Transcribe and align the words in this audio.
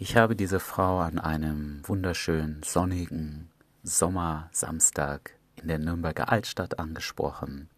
Ich 0.00 0.16
habe 0.16 0.36
diese 0.36 0.60
Frau 0.60 1.00
an 1.00 1.18
einem 1.18 1.80
wunderschönen 1.82 2.62
sonnigen 2.62 3.50
Sommersamstag 3.82 5.32
in 5.56 5.66
der 5.66 5.80
Nürnberger 5.80 6.30
Altstadt 6.30 6.78
angesprochen. 6.78 7.68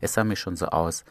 Es 0.00 0.14
sah 0.14 0.24
mir 0.24 0.36
schon 0.36 0.56
so 0.56 0.68
aus, 0.68 1.04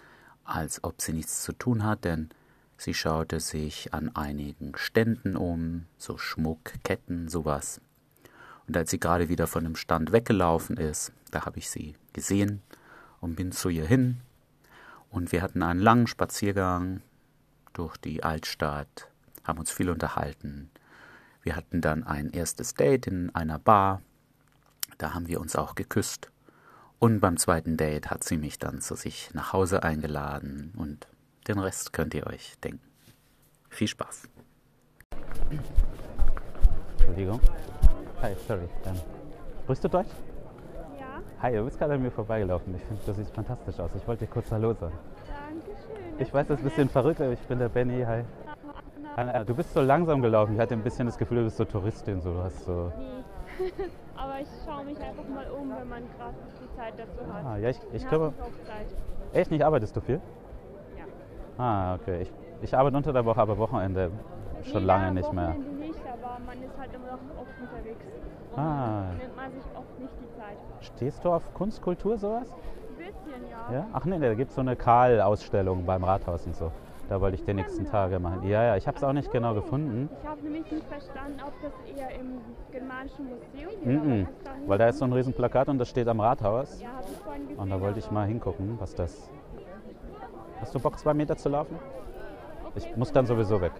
als 0.46 0.84
ob 0.84 1.00
sie 1.00 1.14
nichts 1.14 1.44
zu 1.44 1.54
tun 1.54 1.84
hat, 1.84 2.06
denn 2.06 2.30
sie 2.76 2.96
schaute 2.96 3.40
sich 3.40 3.94
an 3.94 4.16
einigen 4.16 4.76
Ständen 4.76 5.38
um, 5.38 5.86
so 6.00 6.18
Schmuck, 6.18 6.74
Ketten, 6.84 7.30
sowas. 7.30 7.80
Und 8.68 8.76
als 8.76 8.89
sie 8.89 9.00
gerade 9.00 9.30
wieder 9.30 9.46
von 9.46 9.64
dem 9.64 9.76
Stand 9.76 10.12
weggelaufen 10.12 10.78
ist, 10.78 11.12
da 11.30 11.46
habe 11.46 11.60
ich 11.60 11.70
sie 11.70 11.94
gesehen 12.14 12.64
und 13.21 13.36
bin 13.36 13.52
zu 13.52 13.70
ihr 13.70 13.86
hin. 13.86 14.21
Und 15.12 15.32
wir 15.32 15.44
hatten 15.44 15.62
einen 15.62 15.82
langen 15.82 16.08
Spaziergang 16.08 17.02
durch 17.74 17.96
die 17.98 18.24
Altstadt, 18.24 19.12
haben 19.48 19.59
uns 19.59 19.71
viel 19.71 19.89
unterhalten. 19.89 20.70
Wir 21.41 21.55
hatten 21.55 21.81
dann 21.81 22.03
ein 22.03 22.30
erstes 22.31 22.73
Date 22.73 23.08
in 23.08 23.34
einer 23.34 23.58
Bar. 23.58 24.02
Da 24.98 25.13
haben 25.13 25.27
wir 25.27 25.39
uns 25.39 25.55
auch 25.55 25.76
geküsst. 25.76 26.30
Und 26.99 27.20
beim 27.20 27.38
zweiten 27.38 27.77
Date 27.77 28.09
hat 28.09 28.23
sie 28.23 28.38
mich 28.38 28.59
dann 28.59 28.81
zu 28.81 28.95
sich 28.95 29.30
nach 29.34 29.53
Hause 29.53 29.84
eingeladen 29.84 30.73
und 30.75 31.08
den 31.48 31.59
Rest 31.59 31.94
könnt 31.94 32.13
ihr 32.16 32.27
euch 32.27 32.58
denken. 32.63 32.81
Viel 33.70 33.88
Spaß. 33.88 34.27
Entschuldigung. 36.98 37.39
Hi, 38.22 38.36
sorry. 38.48 38.67
Ähm, 38.86 38.95
sprichst 39.64 39.84
du 39.84 39.88
Deutsch? 39.89 40.09
Ja, 41.00 41.22
Hi, 41.41 41.55
du 41.55 41.64
bist 41.66 41.77
gerade 41.77 41.94
an 41.94 42.02
mir 42.02 42.11
vorbeigelaufen. 42.11 42.75
Ich 42.75 42.81
finde, 42.81 43.02
du 43.05 43.14
siehst 43.14 43.34
fantastisch 43.34 43.80
aus. 43.80 43.91
Ich 43.95 44.08
wollte 44.08 44.25
dir 44.25 44.31
kurz 44.31 44.52
Hallo 44.52 44.73
sagen. 44.73 44.98
danke 45.27 45.77
schön. 45.80 46.20
Ich 46.20 46.34
weiß, 46.34 46.48
das 46.48 46.59
ist 46.59 46.66
ein 46.66 46.70
bisschen 46.70 46.89
verrückt, 46.89 47.22
aber 47.22 47.31
ich 47.31 47.39
bin 47.41 47.59
der 47.59 47.70
Benny. 47.70 48.03
Hi. 48.03 48.23
Äh, 49.17 49.45
Du 49.45 49.55
bist 49.55 49.73
so 49.73 49.81
langsam 49.81 50.21
gelaufen. 50.21 50.53
Ich 50.55 50.59
hatte 50.59 50.73
ein 50.76 50.84
bisschen 50.84 51.07
das 51.07 51.17
Gefühl, 51.17 51.39
du 51.39 51.44
bist 51.45 51.58
so 51.58 51.66
Touristin. 51.66 52.21
So. 52.21 52.34
Du 52.34 52.44
hast 52.44 52.63
so. 52.66 52.91
Nee. 52.98 53.23
Aber 54.16 54.39
ich 54.39 54.47
schaue 54.66 54.86
mich 54.86 54.97
einfach 55.00 55.28
mal 55.28 55.45
um, 55.52 55.69
wenn 55.75 55.89
man 55.89 56.03
gerade 56.17 56.36
nicht 56.45 56.61
die 56.61 56.75
Zeit 56.78 56.94
dazu 56.97 57.33
hat. 57.33 57.45
Ah, 57.45 57.58
ja, 57.58 57.69
ich, 57.69 57.80
ich 57.94 58.08
glaube. 58.08 58.33
Echt 59.33 59.52
nicht? 59.52 59.64
Arbeitest 59.64 59.95
du 59.95 60.02
viel? 60.02 60.22
Ja. 60.95 61.64
Ah, 61.64 61.95
okay. 61.95 62.22
Ich, 62.22 62.31
ich 62.61 62.77
arbeite 62.77 62.95
unter 62.97 63.14
der 63.14 63.25
Woche, 63.25 63.42
aber 63.42 63.58
Wochenende 63.58 64.11
schon 64.64 64.81
Nee, 64.81 64.88
lange 64.88 65.05
ja, 65.05 65.11
nicht 65.11 65.33
mehr. 65.33 65.49
Wochenende 65.49 65.70
nicht, 65.86 65.99
aber 66.08 66.38
man 66.45 66.64
ist 66.64 66.77
halt 66.77 66.94
immer 66.94 67.08
noch 67.08 67.42
oft 67.42 67.59
unterwegs. 67.59 68.05
Und 68.53 68.59
Ah. 68.59 69.03
nimmt 69.20 69.36
man 69.36 69.52
sich 69.52 69.64
oft 69.75 69.99
nicht 69.99 70.14
die 70.22 70.39
Zeit. 70.39 70.58
Stehst 70.81 71.25
du 71.25 71.31
auf 71.31 71.53
Kunst, 71.53 71.81
Kultur, 71.81 72.17
sowas? 72.17 72.47
Ein 72.52 72.97
bisschen, 72.97 73.49
ja. 73.49 73.73
Ja? 73.73 73.88
Ach 73.94 74.05
nee, 74.05 74.20
da 74.20 74.33
gibt 74.36 74.49
es 74.49 74.55
so 74.55 74.61
eine 74.61 74.75
Karl-Ausstellung 74.75 75.86
beim 75.86 76.03
Rathaus 76.03 76.45
und 76.45 76.55
so. 76.55 76.72
Da 77.09 77.22
wollte 77.22 77.36
ich 77.36 77.44
die 77.44 77.53
nächsten 77.53 77.86
Tage 77.86 78.19
machen. 78.19 78.44
Ja, 78.44 78.63
ja, 78.63 78.75
ich 78.75 78.86
habe 78.86 78.97
es 78.97 79.03
auch 79.03 79.13
nicht 79.13 79.31
genau 79.31 79.53
gefunden. 79.53 80.09
Ich 80.22 80.27
habe 80.27 80.41
nämlich 80.41 80.69
nicht 80.72 80.86
verstanden, 80.88 81.39
ob 81.45 81.53
das 81.61 81.72
eher 81.95 82.19
im 82.19 82.41
Germanischen 82.72 83.27
Museum. 83.30 84.25
-mm. 84.25 84.27
Weil 84.66 84.77
da 84.77 84.89
ist 84.89 84.97
so 84.99 85.05
ein 85.05 85.14
riesen 85.14 85.33
Plakat 85.33 85.69
und 85.69 85.77
das 85.77 85.89
steht 85.89 86.08
am 86.08 86.19
Rathaus. 86.19 86.81
Ja, 86.81 86.89
habe 86.89 87.03
ich 87.09 87.17
vorhin 87.19 87.41
gesehen. 87.44 87.59
Und 87.59 87.69
da 87.69 87.80
wollte 87.80 87.99
ich 87.99 88.11
mal 88.11 88.27
hingucken, 88.27 88.77
was 88.80 88.94
das. 88.94 89.30
Hast 90.59 90.75
du 90.75 90.80
Bock, 90.80 90.99
zwei 90.99 91.14
Meter 91.14 91.38
zu 91.38 91.49
laufen? 91.49 91.80
Ich 92.75 92.95
muss 92.97 93.11
dann 93.11 93.25
sowieso 93.25 93.61
weg. 93.61 93.71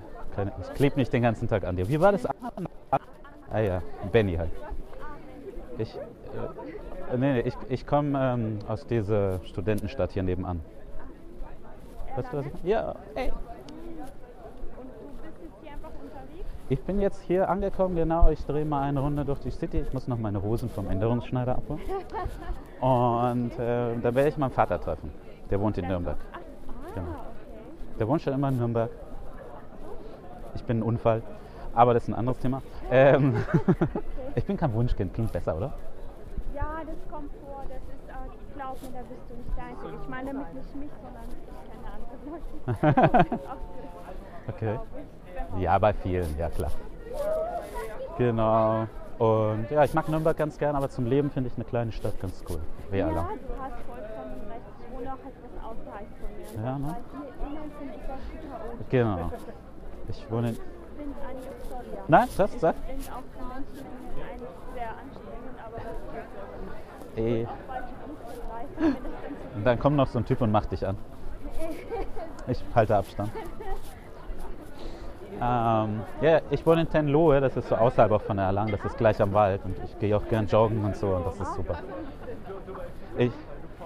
Ich 0.62 0.74
klebe 0.74 0.96
nicht 0.96 1.12
den 1.12 1.24
ganzen 1.24 1.48
Tag 1.48 1.66
an 1.66 1.76
dir. 1.76 1.88
Wie 1.90 2.00
war 2.00 2.12
das? 2.12 2.26
Ah 3.50 3.60
ja, 3.60 3.82
Benny 4.12 4.36
halt. 4.36 4.52
Ich, 5.78 5.96
äh, 5.96 7.18
nee, 7.18 7.34
nee, 7.34 7.40
ich, 7.42 7.56
ich 7.70 7.88
komme 7.88 8.20
ähm, 8.20 8.60
aus 8.68 8.86
dieser 8.88 9.40
Studentenstadt 9.46 10.12
hier 10.12 10.24
nebenan. 10.24 10.62
Weißt 12.18 12.34
du, 12.34 12.38
was 12.38 12.46
ich? 12.48 12.64
Ja, 12.64 12.96
ey. 13.14 13.30
Und 13.30 14.90
du 15.00 15.08
bist 15.22 15.38
jetzt 15.42 15.54
hier 15.62 15.72
einfach 15.72 15.90
unterwegs? 16.02 16.48
Ich 16.70 16.82
bin 16.84 17.00
jetzt 17.00 17.22
hier 17.22 17.48
angekommen, 17.48 17.96
genau. 17.96 18.30
Ich 18.32 18.44
drehe 18.46 18.66
mal 18.66 18.82
eine 18.82 19.00
Runde 19.00 19.24
durch 19.24 19.40
die 19.40 19.52
City. 19.52 19.80
Ich 19.80 19.94
muss 19.94 20.08
noch 20.08 20.18
meine 20.18 20.42
Hosen 20.42 20.68
vom 20.70 20.90
Änderungsschneider 20.90 21.56
abholen. 21.56 21.82
Und 22.82 23.52
äh, 23.60 23.98
da 24.02 24.16
werde 24.16 24.30
ich 24.30 24.38
meinen 24.38 24.52
Vater 24.52 24.80
treffen. 24.82 25.12
Der 25.52 25.60
wohnt 25.62 25.78
in 25.78 25.88
Nürnberg. 25.88 26.18
Ah, 26.34 26.38
Genau. 26.96 27.08
Der 28.00 28.08
wohnt 28.08 28.22
schon 28.24 28.34
immer 28.34 28.50
in 28.50 28.58
Nürnberg. 28.58 28.90
Ich 30.56 30.64
bin 30.64 30.80
ein 30.80 30.84
Unfall. 30.84 31.22
Aber 31.76 31.94
das 31.94 32.04
ist 32.04 32.10
ein 32.10 32.16
anderes 32.16 32.40
Thema. 32.40 32.64
Ähm, 32.90 33.36
ich 34.36 34.44
bin 34.46 34.58
kein 34.58 34.74
Wunschkind. 34.74 35.14
Klingt 35.14 35.32
besser, 35.32 35.56
oder? 35.56 35.74
Ja, 36.78 36.84
das 36.84 37.12
kommt 37.12 37.32
vor. 37.44 37.64
Das 37.68 37.82
ist, 37.82 38.08
äh, 38.08 38.56
glaub 38.56 38.82
mir, 38.84 38.90
da 38.92 39.04
bist 39.10 39.22
du 39.30 39.36
nicht 39.36 39.58
der 39.58 39.64
Einzige. 39.64 40.04
Ich 40.04 40.10
meine 40.10 40.32
damit 40.32 40.54
nicht 40.54 40.76
mich, 40.76 40.92
sondern 41.02 41.24
ich 41.34 41.48
kenne 41.72 41.88
andere 41.94 43.26
Leute. 43.26 43.40
Okay. 44.50 44.80
Ja, 45.60 45.78
bei 45.78 45.92
vielen, 45.92 46.38
ja 46.38 46.50
klar. 46.50 46.72
Genau. 48.18 48.88
Und 49.20 49.70
ja, 49.70 49.84
ich 49.84 49.94
mag 49.94 50.08
Nürnberg 50.08 50.38
ganz 50.38 50.58
gern, 50.58 50.74
aber 50.74 50.90
zum 50.90 51.06
Leben 51.06 51.30
finde 51.32 51.50
ich 51.50 51.56
eine 51.56 51.66
kleine 51.66 51.92
Stadt 51.92 52.18
ganz 52.22 52.42
cool. 52.50 52.62
Ja, 52.92 53.08
Reala. 53.08 53.24
du 53.24 53.62
hast 53.62 53.74
vollkommen 53.84 54.50
recht. 54.50 54.62
Ich 54.80 54.96
wohne 54.96 55.14
auch 55.14 55.20
etwas 55.20 55.52
außerhalb 55.64 56.08
von 56.22 56.62
mir. 56.62 56.66
Ja, 56.66 56.80
ne? 56.80 56.96
Finde 57.78 57.94
ich. 57.94 58.90
Genau. 58.90 59.32
Ich 60.08 60.32
wohne 60.32 60.50
in. 60.50 60.58
Nein, 62.08 62.30
das, 62.38 62.60
sag. 62.60 62.76
Ich 62.88 63.06
bin 63.06 63.14
auch 63.14 63.54
Menschen 63.54 63.86
eigentlich 64.32 64.50
sehr 64.74 64.90
anstrengend, 64.92 65.58
aber 65.66 65.78
das 65.78 66.07
so. 67.18 67.24
Eh. 67.24 67.48
Und 69.56 69.66
dann 69.66 69.80
kommt 69.80 69.98
noch 69.98 70.08
so 70.08 70.20
ein 70.20 70.26
Typ 70.26 70.42
und 70.42 70.52
macht 70.52 70.72
dich 70.72 70.86
an. 70.86 70.98
Ich 72.48 72.64
halte 72.76 72.96
Abstand. 72.96 73.32
Ähm, 75.40 76.02
ja, 76.22 76.42
ich 76.50 76.66
wohne 76.66 76.82
in 76.82 76.90
Tenlohe, 76.90 77.42
das 77.42 77.56
ist 77.58 77.70
so 77.70 77.76
außerhalb 77.76 78.12
auch 78.12 78.22
von 78.22 78.40
Erlangen, 78.40 78.72
das 78.72 78.84
ist 78.86 78.98
gleich 78.98 79.22
am 79.22 79.34
Wald 79.34 79.62
und 79.66 79.76
ich 79.84 80.00
gehe 80.00 80.18
auch 80.18 80.28
gern 80.28 80.48
joggen 80.48 80.84
und 80.84 80.96
so 80.96 81.08
und 81.10 81.28
das 81.28 81.40
ist 81.40 81.54
super. 81.54 81.78
Ich, 83.18 83.32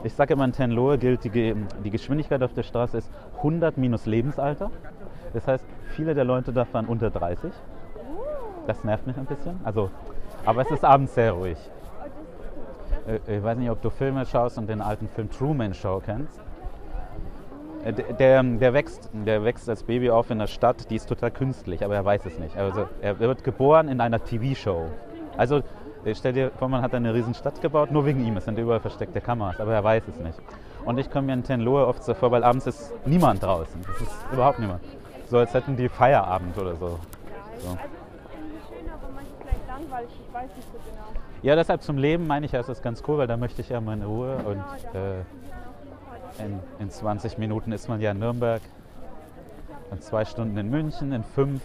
ich 0.04 0.14
sage 0.14 0.34
immer, 0.34 0.46
in 0.46 0.54
Tenlohe 0.54 0.98
gilt, 0.98 1.26
die, 1.26 1.56
die 1.84 1.90
Geschwindigkeit 1.90 2.42
auf 2.42 2.54
der 2.54 2.64
Straße 2.64 3.00
ist 3.00 3.12
100 3.38 3.78
minus 3.78 4.06
Lebensalter. 4.06 4.72
Das 5.34 5.46
heißt, 5.46 5.66
viele 5.96 6.14
der 6.16 6.24
Leute 6.24 6.54
da 6.54 6.64
fahren 6.64 6.86
unter 6.86 7.10
30. 7.10 7.52
Das 8.68 8.84
nervt 8.86 9.08
mich 9.08 9.18
ein 9.18 9.26
bisschen. 9.26 9.60
Also, 9.64 9.90
aber 10.46 10.62
es 10.62 10.72
ist 10.72 10.86
abends 10.86 11.16
sehr 11.16 11.34
ruhig. 11.34 11.58
Oh, 11.58 12.06
das 12.06 12.10
ist 12.10 12.20
gut. 12.20 12.90
Das 12.90 12.91
Äh, 12.91 12.91
Ich 13.28 13.44
weiß 13.44 13.58
nicht, 13.58 13.70
ob 13.70 13.82
du 13.82 13.90
Filme 13.90 14.26
schaust 14.26 14.58
und 14.58 14.70
den 14.70 14.82
alten 14.82 15.08
Film 15.08 15.30
Truman 15.30 15.74
Show 15.74 16.02
kennst. 16.06 16.40
Äh, 17.84 17.94
Der, 17.94 18.44
der, 18.44 18.74
wächst, 18.74 19.10
der 19.14 19.44
wächst 19.44 19.68
als 19.70 19.84
Baby 19.84 20.12
auf 20.12 20.30
in 20.30 20.40
einer 20.40 20.48
Stadt, 20.48 20.90
die 20.90 20.96
ist 20.96 21.10
total 21.10 21.32
künstlich, 21.32 21.84
aber 21.84 21.96
er 21.96 22.06
weiß 22.06 22.26
es 22.26 22.38
nicht. 22.38 22.56
Also 22.58 22.88
er 23.02 23.20
wird 23.20 23.44
geboren 23.44 23.88
in 23.88 24.02
einer 24.02 24.24
TV-Show. 24.24 24.86
Also 25.36 25.64
äh, 26.06 26.14
stell 26.14 26.34
dir 26.34 26.52
vor, 26.52 26.70
man 26.70 26.82
hat 26.82 26.94
eine 26.94 27.14
riesen 27.14 27.34
Stadt 27.34 27.62
gebaut, 27.62 27.92
nur 27.92 28.06
wegen 28.06 28.26
ihm. 28.26 28.38
Es 28.38 28.46
sind 28.46 28.58
überall 28.58 28.80
versteckte 28.80 29.20
Kameras, 29.22 29.60
aber 29.60 29.74
er 29.74 29.84
weiß 29.84 30.04
es 30.08 30.20
nicht. 30.20 30.40
Und 30.86 30.98
ich 30.98 31.10
komme 31.12 31.28
mir 31.28 31.34
in 31.34 31.44
Tenlohe 31.44 31.86
oft 31.86 32.04
so 32.04 32.14
vor, 32.14 32.32
weil 32.32 32.44
abends 32.44 32.68
ist 32.68 32.94
niemand 33.06 33.44
draußen. 33.44 33.82
Es 33.96 34.02
ist 34.02 34.26
überhaupt 34.32 34.60
niemand. 34.60 34.82
So 35.28 35.38
als 35.38 35.54
hätten 35.54 35.76
die 35.76 35.90
Feierabend 35.90 36.58
oder 36.58 36.76
so. 36.76 36.88
So. 37.60 37.70
also 37.70 37.80
es 37.80 38.22
ist 38.22 38.32
irgendwie 38.34 38.58
schön, 38.68 38.90
aber 38.90 39.08
manchmal 39.14 39.91
vielleicht 40.02 40.20
langweilig. 40.20 40.28
Ich 40.28 40.34
weiß 40.34 40.56
nicht 40.56 40.68
so 40.72 40.80
genau. 40.90 41.22
Ja, 41.42 41.56
deshalb 41.56 41.82
zum 41.82 41.98
Leben 41.98 42.28
meine 42.28 42.46
ich, 42.46 42.52
ja, 42.52 42.60
es 42.60 42.70
ist 42.70 42.84
ganz 42.84 43.04
cool, 43.08 43.18
weil 43.18 43.28
da 43.28 43.38
möchte 43.38 43.62
ich 43.62 43.70
ja 43.70 43.82
meine 43.82 44.06
Ruhe 44.06 44.38
und 44.38 44.58
ja, 44.58 44.78
da 44.94 45.00
äh, 45.00 46.46
in, 46.46 46.60
in 46.80 46.90
20 46.90 47.38
Minuten 47.38 47.72
ist 47.72 47.90
man 47.90 48.00
ja 48.00 48.12
in 48.12 48.20
Nürnberg, 48.20 48.62
in 49.92 50.02
zwei 50.02 50.26
Stunden 50.26 50.58
in 50.58 50.70
München, 50.70 51.12
in 51.12 51.24
fünf 51.24 51.62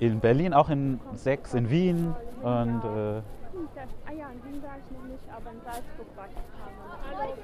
in 0.00 0.20
Berlin, 0.20 0.54
auch 0.54 0.68
in 0.68 1.00
sechs 1.14 1.54
in 1.54 1.70
Wien 1.70 2.14
und 2.42 2.84
äh, 2.84 3.22
Hm, 3.52 3.68
ah 4.06 4.12
ja, 4.12 4.30
in 4.30 4.44
Wien 4.44 4.62
war 4.62 4.76
ich 4.78 4.96
noch 4.96 5.04
nicht, 5.04 5.24
aber 5.30 5.50
in 5.50 5.60
Salzburg 5.60 6.06
war 6.16 6.26
ich. 6.26 6.36
Hallo. 7.06 7.34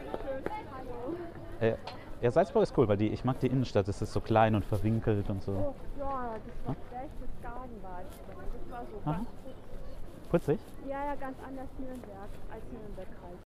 Hallo. 1.61 1.77
ja, 2.23 2.31
Salzburg 2.31 2.63
ist 2.63 2.79
cool, 2.79 2.89
weil 2.89 2.97
die, 2.97 3.09
ich 3.09 3.25
mag 3.25 3.39
die 3.41 3.49
Innenstadt, 3.49 3.89
es 3.89 4.01
ist 4.01 4.15
so 4.15 4.21
klein 4.21 4.55
und 4.55 4.65
verwinkelt 4.65 5.29
und 5.29 5.43
so. 5.43 5.53
Oh, 5.53 5.75
ja, 5.99 6.35
das 6.47 6.67
war 6.67 6.77
Berchtesgaden 6.91 7.83
war 7.83 8.01
ich. 8.09 8.17
Das 8.27 8.73
war 8.73 8.87
so 8.87 9.01
Aha. 9.05 9.13
ganz 9.13 9.29
Putzig? 10.31 10.61
Ja, 10.89 11.05
ja, 11.07 11.15
ganz 11.15 11.39
anders 11.47 11.69
Nürnberg 11.79 12.31
als 12.53 12.65
Nürnberg 12.71 13.09
halt. 13.23 13.37